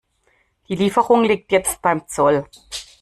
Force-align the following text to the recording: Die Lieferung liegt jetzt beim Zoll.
Die 0.67 0.73
Lieferung 0.75 1.25
liegt 1.25 1.51
jetzt 1.51 1.79
beim 1.83 2.07
Zoll. 2.07 2.47